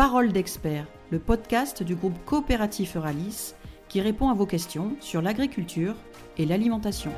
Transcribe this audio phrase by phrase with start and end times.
[0.00, 3.52] Parole d'expert, le podcast du groupe coopératif Euralis
[3.90, 5.94] qui répond à vos questions sur l'agriculture
[6.38, 7.12] et l'alimentation.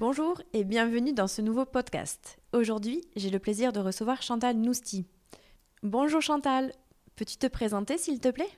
[0.00, 2.40] Bonjour et bienvenue dans ce nouveau podcast.
[2.52, 5.06] Aujourd'hui, j'ai le plaisir de recevoir Chantal Nousti.
[5.84, 6.72] Bonjour Chantal,
[7.14, 8.50] peux-tu te présenter s'il te plaît?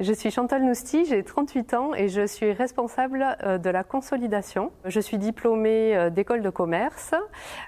[0.00, 4.70] Je suis Chantal Nousti, j'ai 38 ans et je suis responsable euh, de la consolidation.
[4.84, 7.14] Je suis diplômée euh, d'école de commerce.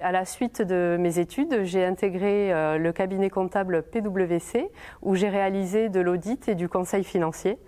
[0.01, 4.71] À la suite de mes études, j'ai intégré euh, le cabinet comptable PwC
[5.03, 7.59] où j'ai réalisé de l'audit et du conseil financier.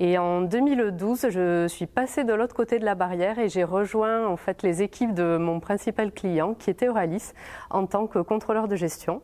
[0.00, 4.28] Et en 2012, je suis passée de l'autre côté de la barrière et j'ai rejoint
[4.28, 7.32] en fait les équipes de mon principal client, qui était Euralis,
[7.70, 9.22] en tant que contrôleur de gestion.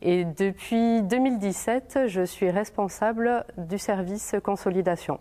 [0.00, 5.20] Et depuis 2017, je suis responsable du service consolidation.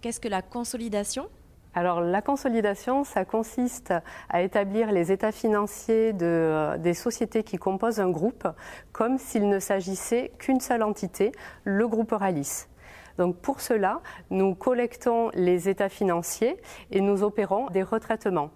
[0.00, 1.28] Qu'est-ce que la consolidation?
[1.74, 3.92] Alors la consolidation, ça consiste
[4.28, 8.46] à établir les états financiers de, des sociétés qui composent un groupe
[8.92, 11.32] comme s'il ne s'agissait qu'une seule entité,
[11.64, 12.66] le groupe Euralis.
[13.18, 16.56] Donc pour cela, nous collectons les états financiers
[16.90, 18.50] et nous opérons des retraitements.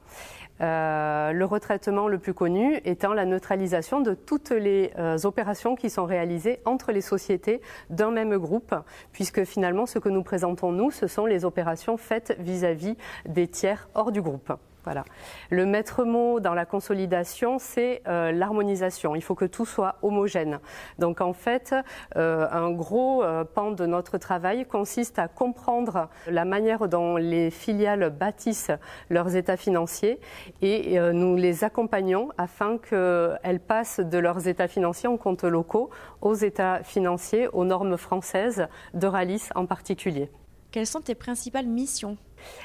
[0.61, 5.89] Euh, le retraitement le plus connu étant la neutralisation de toutes les euh, opérations qui
[5.91, 8.75] sont réalisées entre les sociétés d'un même groupe,
[9.13, 12.97] puisque finalement ce que nous présentons nous, ce sont les opérations faites vis à -vis
[13.27, 14.53] des tiers hors du groupe.
[14.85, 15.05] Voilà.
[15.51, 19.15] Le maître mot dans la consolidation, c'est euh, l'harmonisation.
[19.15, 20.61] Il faut que tout soit homogène.
[20.99, 21.75] Donc en fait,
[22.17, 27.51] euh, un gros euh, pan de notre travail consiste à comprendre la manière dont les
[27.51, 28.71] filiales bâtissent
[29.11, 30.21] leurs états financiers
[30.63, 35.91] et nous les accompagnons afin qu'elles passent de leurs états financiers en compte locaux
[36.21, 40.31] aux états financiers, aux normes françaises d'Euralis en particulier.
[40.71, 42.17] Quelles sont tes principales missions?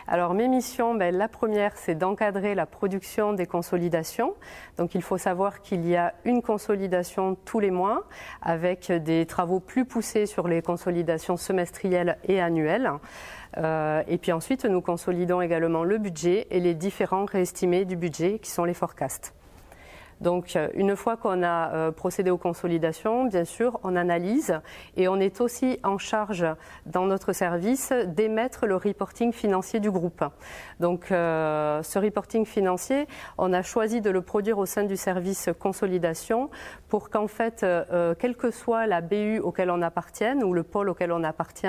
[0.08, 4.36] Alors mes missions, ben, la première, c'est d'encadrer la production des consolidations.
[4.78, 8.04] Donc il faut savoir qu'il y a une consolidation tous les mois
[8.42, 12.92] avec des travaux plus poussés sur les consolidations semestrielles et annuelles.
[13.58, 18.40] Euh, et puis ensuite, nous consolidons également le budget et les différents réestimés du budget
[18.40, 19.34] qui sont les forecasts.
[20.22, 24.60] Donc euh, une fois qu'on a euh, procédé aux consolidations, bien sûr, on analyse
[24.98, 26.46] et on est aussi en charge
[26.86, 30.24] dans notre service d'émettre le reporting financier du groupe.
[30.80, 33.08] Donc euh, ce reporting financier,
[33.38, 36.50] on a choisi de le produire au sein du service consolidation
[36.90, 37.66] pour qu'en fait,
[38.20, 41.68] quelle que soit la BU auquel on appartienne ou le pôle auquel on appartient,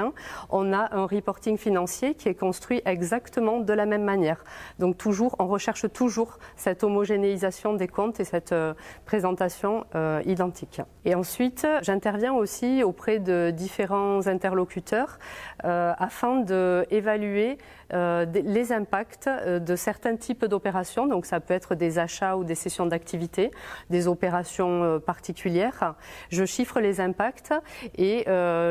[0.51, 4.45] on a un reporting financier qui est construit exactement de la même manière.
[4.79, 8.75] Donc toujours, on recherche toujours cette homogénéisation des comptes et cette euh,
[9.05, 10.81] présentation euh, identique.
[11.05, 15.19] Et ensuite, j'interviens aussi auprès de différents interlocuteurs
[15.65, 17.59] euh, afin d'évaluer
[17.93, 21.07] les impacts de certains types d'opérations.
[21.07, 23.53] Donc ça peut être des achats ou des sessions d'activité,
[23.89, 25.95] des opérations particulières.
[26.31, 27.55] Je chiffre les impacts
[27.97, 28.25] et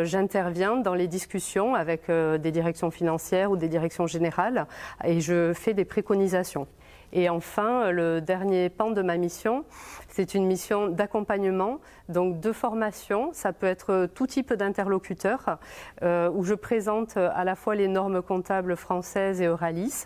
[0.04, 4.68] j'interviens dans les discussions avec des directions financières ou des directions générales
[5.06, 6.68] et je fais des préconisations.
[7.14, 9.66] Et enfin, le dernier pan de ma mission,
[10.10, 11.80] c'est une mission d'accompagnement,
[12.10, 13.30] donc de formation.
[13.34, 15.60] Ça peut être tout type d'interlocuteur,
[16.02, 20.06] euh, où je présente à la fois les normes comptables françaises et Euralis,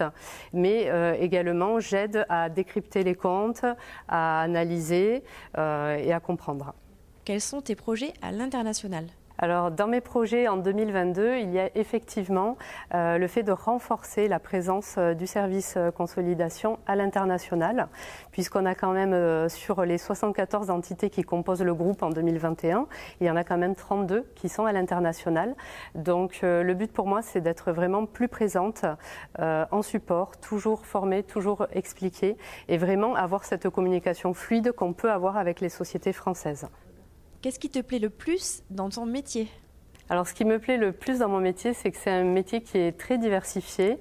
[0.51, 3.65] mais euh, également j'aide à décrypter les comptes,
[4.09, 5.23] à analyser
[5.57, 6.73] euh, et à comprendre.
[7.23, 9.05] Quels sont tes projets à l'international?
[9.39, 12.57] Alors, dans mes projets en 2022, il y a effectivement
[12.95, 17.87] euh, le fait de renforcer la présence euh, du service euh, consolidation à l'international,
[18.31, 22.87] puisqu'on a quand même sur les 74 entités qui composent le groupe en 2021,
[23.21, 25.55] il y en a quand même 32 qui sont à l'international.
[25.93, 28.85] Donc, le but pour moi, c'est d'être vraiment plus présente
[29.39, 32.37] en support, toujours formée, toujours expliquée,
[32.67, 36.67] et vraiment avoir cette communication fluide qu'on peut avoir avec les sociétés françaises.
[37.47, 39.47] Qu'est-ce qui te plaît le plus dans ton métier?
[40.09, 42.61] Alors, ce qui me plaît le plus dans mon métier, c'est que c'est un métier
[42.61, 43.99] qui est très diversifié.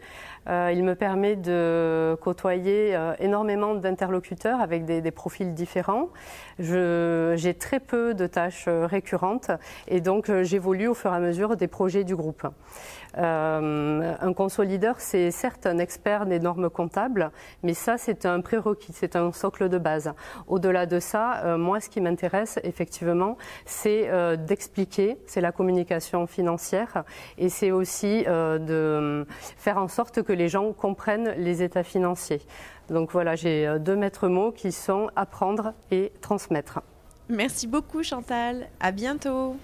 [0.48, 6.08] Euh, il me permet de côtoyer euh, énormément d'interlocuteurs avec des, profils différents.
[6.58, 9.50] J'ai très peu de tâches euh, récurrentes
[9.88, 12.46] et donc euh, j'évolue au fur et à mesure des projets du groupe.
[13.18, 17.30] Un consolideur, c'est certes un expert des normes comptables,
[17.62, 20.12] mais ça, c'est un prérequis, c'est un socle de base.
[20.48, 25.95] Au-delà de ça, moi, ce qui m'intéresse, effectivement, c'est d'expliquer, c'est la communication
[26.26, 27.04] financière,
[27.38, 29.26] et c'est aussi de
[29.56, 32.42] faire en sorte que les gens comprennent les états financiers.
[32.88, 36.80] Donc voilà, j'ai deux maîtres mots qui sont apprendre et transmettre.
[37.28, 39.56] Merci beaucoup Chantal, à bientôt.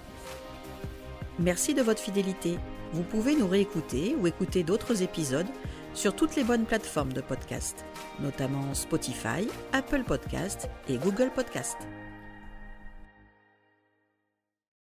[1.39, 2.59] Merci de votre fidélité.
[2.93, 5.47] Vous pouvez nous réécouter ou écouter d'autres épisodes
[5.95, 7.85] sur toutes les bonnes plateformes de podcast,
[8.21, 11.77] notamment Spotify, Apple Podcast et Google Podcast.